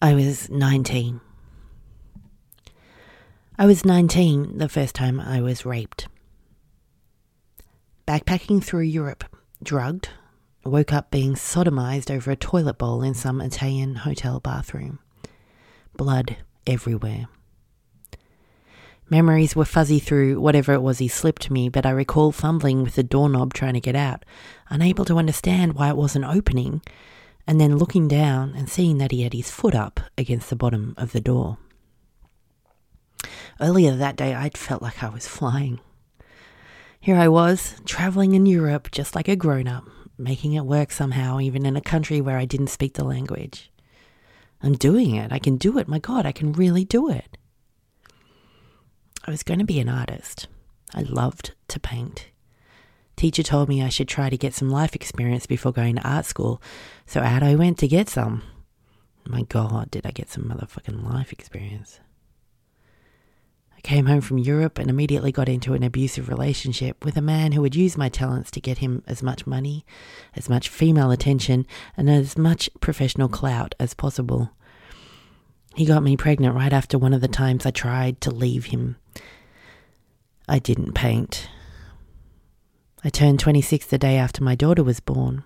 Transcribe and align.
I 0.00 0.14
was 0.14 0.50
19. 0.50 1.20
I 3.58 3.66
was 3.66 3.84
19 3.84 4.58
the 4.58 4.68
first 4.68 4.94
time 4.94 5.18
I 5.18 5.40
was 5.40 5.64
raped. 5.64 6.08
Backpacking 8.06 8.62
through 8.62 8.82
Europe, 8.82 9.24
drugged, 9.62 10.10
woke 10.64 10.92
up 10.92 11.10
being 11.10 11.34
sodomized 11.34 12.10
over 12.10 12.30
a 12.30 12.36
toilet 12.36 12.76
bowl 12.76 13.02
in 13.02 13.14
some 13.14 13.40
Italian 13.40 13.96
hotel 13.96 14.38
bathroom. 14.38 14.98
Blood 15.96 16.36
everywhere. 16.66 17.26
Memories 19.08 19.56
were 19.56 19.64
fuzzy 19.64 19.98
through 19.98 20.40
whatever 20.40 20.74
it 20.74 20.82
was 20.82 20.98
he 20.98 21.08
slipped 21.08 21.50
me, 21.50 21.68
but 21.68 21.86
I 21.86 21.90
recall 21.90 22.32
fumbling 22.32 22.82
with 22.82 22.96
the 22.96 23.02
doorknob 23.02 23.54
trying 23.54 23.74
to 23.74 23.80
get 23.80 23.96
out, 23.96 24.24
unable 24.68 25.04
to 25.06 25.16
understand 25.16 25.74
why 25.74 25.88
it 25.88 25.96
wasn't 25.96 26.24
opening, 26.24 26.82
and 27.46 27.60
then 27.60 27.78
looking 27.78 28.08
down 28.08 28.54
and 28.56 28.68
seeing 28.68 28.98
that 28.98 29.12
he 29.12 29.22
had 29.22 29.32
his 29.32 29.50
foot 29.50 29.74
up 29.74 30.00
against 30.18 30.50
the 30.50 30.56
bottom 30.56 30.94
of 30.96 31.12
the 31.12 31.20
door. 31.20 31.58
Earlier 33.60 33.94
that 33.96 34.16
day, 34.16 34.34
I'd 34.34 34.58
felt 34.58 34.82
like 34.82 35.02
I 35.02 35.08
was 35.08 35.26
flying. 35.26 35.80
Here 37.00 37.16
I 37.16 37.28
was, 37.28 37.80
traveling 37.84 38.34
in 38.34 38.46
Europe 38.46 38.90
just 38.90 39.14
like 39.14 39.28
a 39.28 39.36
grown 39.36 39.68
up, 39.68 39.84
making 40.18 40.54
it 40.54 40.64
work 40.64 40.90
somehow, 40.90 41.40
even 41.40 41.64
in 41.64 41.76
a 41.76 41.80
country 41.80 42.20
where 42.20 42.36
I 42.36 42.44
didn't 42.44 42.66
speak 42.66 42.94
the 42.94 43.04
language. 43.04 43.70
I'm 44.62 44.74
doing 44.74 45.14
it. 45.14 45.32
I 45.32 45.38
can 45.38 45.56
do 45.56 45.78
it. 45.78 45.88
My 45.88 45.98
God, 45.98 46.26
I 46.26 46.32
can 46.32 46.52
really 46.52 46.84
do 46.84 47.08
it. 47.08 47.38
I 49.26 49.30
was 49.30 49.42
going 49.42 49.58
to 49.58 49.64
be 49.64 49.80
an 49.80 49.88
artist. 49.88 50.48
I 50.94 51.02
loved 51.02 51.54
to 51.68 51.80
paint. 51.80 52.28
Teacher 53.16 53.42
told 53.42 53.68
me 53.70 53.82
I 53.82 53.88
should 53.88 54.08
try 54.08 54.28
to 54.28 54.36
get 54.36 54.52
some 54.52 54.68
life 54.68 54.94
experience 54.94 55.46
before 55.46 55.72
going 55.72 55.96
to 55.96 56.06
art 56.06 56.26
school, 56.26 56.60
so 57.06 57.20
out 57.20 57.42
I 57.42 57.54
went 57.54 57.78
to 57.78 57.88
get 57.88 58.10
some. 58.10 58.42
My 59.26 59.42
God, 59.42 59.90
did 59.90 60.06
I 60.06 60.10
get 60.10 60.30
some 60.30 60.44
motherfucking 60.44 61.02
life 61.02 61.32
experience. 61.32 61.98
I 63.74 63.80
came 63.80 64.06
home 64.06 64.20
from 64.20 64.38
Europe 64.38 64.78
and 64.78 64.90
immediately 64.90 65.32
got 65.32 65.48
into 65.48 65.72
an 65.72 65.82
abusive 65.82 66.28
relationship 66.28 67.04
with 67.04 67.16
a 67.16 67.22
man 67.22 67.52
who 67.52 67.62
would 67.62 67.74
use 67.74 67.96
my 67.96 68.10
talents 68.10 68.50
to 68.52 68.60
get 68.60 68.78
him 68.78 69.02
as 69.06 69.22
much 69.22 69.46
money, 69.46 69.86
as 70.34 70.48
much 70.50 70.68
female 70.68 71.10
attention, 71.10 71.66
and 71.96 72.10
as 72.10 72.36
much 72.36 72.68
professional 72.80 73.28
clout 73.28 73.74
as 73.80 73.94
possible. 73.94 74.50
He 75.74 75.86
got 75.86 76.02
me 76.02 76.16
pregnant 76.16 76.54
right 76.54 76.72
after 76.72 76.98
one 76.98 77.14
of 77.14 77.20
the 77.20 77.28
times 77.28 77.64
I 77.64 77.70
tried 77.70 78.20
to 78.22 78.30
leave 78.30 78.66
him. 78.66 78.96
I 80.48 80.58
didn't 80.58 80.92
paint. 80.92 81.48
I 83.06 83.08
turned 83.08 83.38
26 83.38 83.86
the 83.86 83.98
day 83.98 84.16
after 84.16 84.42
my 84.42 84.56
daughter 84.56 84.82
was 84.82 84.98
born. 84.98 85.44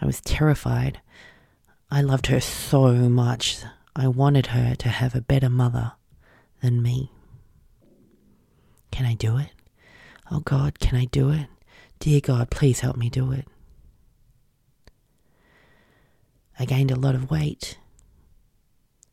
I 0.00 0.06
was 0.06 0.22
terrified. 0.22 1.02
I 1.90 2.00
loved 2.00 2.28
her 2.28 2.40
so 2.40 2.94
much. 2.94 3.58
I 3.94 4.08
wanted 4.08 4.46
her 4.46 4.74
to 4.76 4.88
have 4.88 5.14
a 5.14 5.20
better 5.20 5.50
mother 5.50 5.92
than 6.62 6.80
me. 6.80 7.12
Can 8.90 9.04
I 9.04 9.12
do 9.12 9.36
it? 9.36 9.50
Oh 10.30 10.40
God, 10.40 10.78
can 10.78 10.96
I 10.96 11.04
do 11.04 11.28
it? 11.28 11.48
Dear 11.98 12.22
God, 12.22 12.48
please 12.48 12.80
help 12.80 12.96
me 12.96 13.10
do 13.10 13.32
it. 13.32 13.46
I 16.58 16.64
gained 16.64 16.90
a 16.90 16.96
lot 16.96 17.14
of 17.14 17.30
weight 17.30 17.76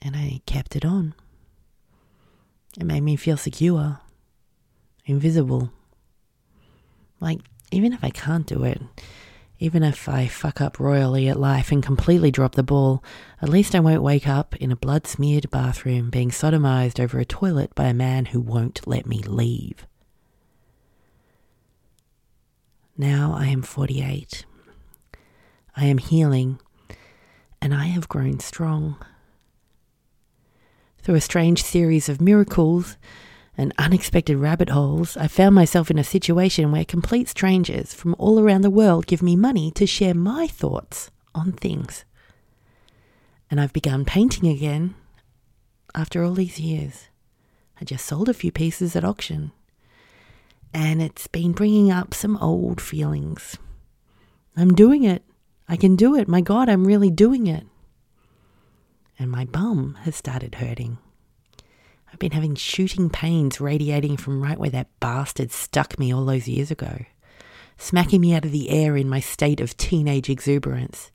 and 0.02 0.16
I 0.16 0.40
kept 0.46 0.78
it 0.78 0.86
on. 0.86 1.14
It 2.80 2.86
made 2.86 3.02
me 3.02 3.18
feel 3.18 3.36
secure 3.36 4.00
invisible. 5.06 5.74
Like, 7.24 7.40
even 7.72 7.94
if 7.94 8.04
I 8.04 8.10
can't 8.10 8.46
do 8.46 8.66
it, 8.66 8.82
even 9.58 9.82
if 9.82 10.10
I 10.10 10.28
fuck 10.28 10.60
up 10.60 10.78
royally 10.78 11.30
at 11.30 11.40
life 11.40 11.72
and 11.72 11.82
completely 11.82 12.32
drop 12.32 12.56
the 12.56 12.64
ball, 12.64 13.02
at 13.42 13.48
least 13.48 13.74
I 13.74 13.80
won't 13.80 14.04
wake 14.04 14.28
up 14.28 14.58
in 14.58 14.74
a 14.74 14.76
blood 14.76 15.08
smeared 15.08 15.50
bathroom 15.50 16.10
being 16.10 16.32
sodomized 16.32 17.00
over 17.00 17.20
a 17.20 17.26
toilet 17.26 17.74
by 17.76 17.86
a 17.86 17.94
man 17.94 18.26
who 18.26 18.42
won't 18.42 18.86
let 18.86 19.06
me 19.06 19.20
leave. 19.20 19.88
Now 22.98 23.34
I 23.34 23.46
am 23.46 23.62
48. 23.62 24.46
I 25.78 25.86
am 25.86 26.00
healing, 26.00 26.60
and 27.62 27.74
I 27.74 27.86
have 27.86 28.10
grown 28.10 28.42
strong. 28.42 28.98
Through 31.02 31.16
a 31.16 31.22
strange 31.22 31.64
series 31.64 32.10
of 32.10 32.20
miracles, 32.20 32.98
and 33.58 33.74
unexpected 33.78 34.38
rabbit 34.38 34.70
holes, 34.70 35.16
I 35.16 35.28
found 35.28 35.56
myself 35.56 35.92
in 35.92 36.00
a 36.00 36.04
situation 36.04 36.72
where 36.72 36.86
complete 36.86 37.30
strangers 37.30 37.94
from 37.94 38.16
all 38.18 38.40
around 38.40 38.62
the 38.62 38.70
world 38.70 39.06
give 39.06 39.22
me 39.22 39.36
money 39.36 39.72
to 39.72 39.86
share 39.86 40.14
my 40.14 40.48
thoughts 40.48 41.12
on 41.36 41.52
things. 41.52 42.06
And 43.52 43.62
I've 43.62 43.74
begun 43.74 44.06
painting 44.06 44.50
again 44.50 44.96
after 45.94 46.24
all 46.24 46.34
these 46.34 46.60
years. 46.60 47.10
I 47.80 47.86
just 47.86 48.06
sold 48.06 48.30
a 48.30 48.34
few 48.34 48.52
pieces 48.52 48.96
at 48.96 49.04
auction. 49.04 49.52
And 50.74 51.02
it's 51.02 51.28
been 51.28 51.52
bringing 51.52 51.92
up 51.92 52.16
some 52.16 52.38
old 52.38 52.82
feelings. 52.82 53.58
I'm 54.58 54.74
doing 54.74 55.04
it. 55.04 55.24
I 55.70 55.76
can 55.76 55.96
do 55.96 56.16
it. 56.16 56.28
My 56.28 56.42
God, 56.42 56.68
I'm 56.68 56.86
really 56.86 57.12
doing 57.12 57.46
it. 57.46 57.66
And 59.20 59.30
my 59.30 59.46
bum 59.46 59.98
has 60.02 60.16
started 60.16 60.56
hurting. 60.56 60.98
I've 62.14 62.20
been 62.20 62.32
having 62.32 62.54
shooting 62.54 63.10
pains 63.10 63.60
radiating 63.60 64.18
from 64.18 64.44
right 64.44 64.60
where 64.60 64.70
that 64.70 65.00
bastard 65.00 65.52
stuck 65.52 65.98
me 65.98 66.14
all 66.14 66.26
those 66.26 66.48
years 66.48 66.70
ago, 66.70 67.06
smacking 67.76 68.22
me 68.22 68.36
out 68.36 68.46
of 68.46 68.52
the 68.52 68.70
air 68.70 68.96
in 68.96 69.10
my 69.10 69.20
state 69.20 69.60
of 69.60 69.76
teenage 69.78 70.30
exuberance, 70.30 71.12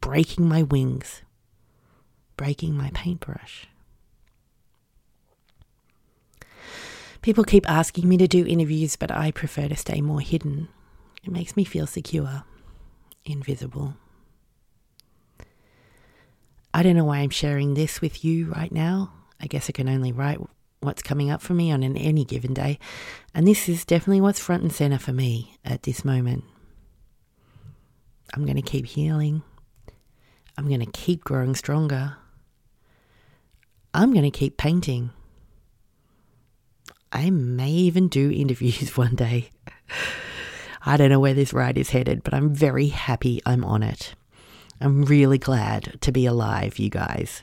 breaking 0.00 0.48
my 0.48 0.64
wings, 0.64 1.22
breaking 2.36 2.76
my 2.76 2.90
paintbrush. 2.94 3.68
People 7.22 7.44
keep 7.44 7.70
asking 7.70 8.08
me 8.08 8.16
to 8.16 8.26
do 8.26 8.44
interviews, 8.44 8.96
but 8.96 9.12
I 9.12 9.30
prefer 9.30 9.68
to 9.68 9.76
stay 9.76 10.00
more 10.00 10.20
hidden. 10.20 10.66
It 11.22 11.30
makes 11.30 11.56
me 11.56 11.62
feel 11.62 11.86
secure, 11.86 12.42
invisible. 13.24 13.94
I 16.74 16.82
don't 16.82 16.96
know 16.96 17.04
why 17.04 17.18
I'm 17.18 17.30
sharing 17.30 17.74
this 17.74 18.00
with 18.00 18.24
you 18.24 18.46
right 18.46 18.72
now. 18.72 19.12
I 19.44 19.46
guess 19.46 19.68
I 19.68 19.72
can 19.72 19.90
only 19.90 20.10
write 20.10 20.38
what's 20.80 21.02
coming 21.02 21.30
up 21.30 21.42
for 21.42 21.52
me 21.52 21.70
on 21.70 21.82
an 21.82 21.98
any 21.98 22.24
given 22.24 22.54
day, 22.54 22.78
and 23.34 23.46
this 23.46 23.68
is 23.68 23.84
definitely 23.84 24.22
what's 24.22 24.40
front 24.40 24.62
and 24.62 24.72
center 24.72 24.98
for 24.98 25.12
me 25.12 25.58
at 25.66 25.82
this 25.82 26.02
moment. 26.02 26.44
I'm 28.32 28.44
going 28.44 28.56
to 28.56 28.62
keep 28.62 28.86
healing. 28.86 29.42
I'm 30.56 30.66
going 30.66 30.80
to 30.80 30.90
keep 30.90 31.24
growing 31.24 31.54
stronger. 31.54 32.16
I'm 33.92 34.14
going 34.14 34.24
to 34.24 34.30
keep 34.30 34.56
painting. 34.56 35.10
I 37.12 37.28
may 37.28 37.70
even 37.70 38.08
do 38.08 38.30
interviews 38.30 38.96
one 38.96 39.14
day. 39.14 39.50
I 40.86 40.96
don't 40.96 41.10
know 41.10 41.20
where 41.20 41.34
this 41.34 41.52
ride 41.52 41.76
is 41.76 41.90
headed, 41.90 42.24
but 42.24 42.32
I'm 42.32 42.54
very 42.54 42.86
happy 42.86 43.42
I'm 43.44 43.62
on 43.62 43.82
it. 43.82 44.14
I'm 44.80 45.04
really 45.04 45.38
glad 45.38 45.98
to 46.00 46.12
be 46.12 46.24
alive, 46.24 46.78
you 46.78 46.88
guys. 46.88 47.42